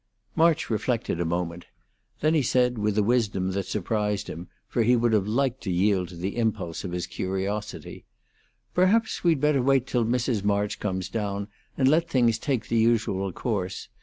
[0.35, 1.67] March reflected a moment.
[2.21, 5.71] Then he said, with a wisdom that surprised him, for he would have liked to
[5.71, 8.05] yield to the impulse of his curiosity:
[8.73, 10.43] "Perhaps we'd better wait till Mrs.
[10.43, 13.89] March comes down, and let things take the usual course.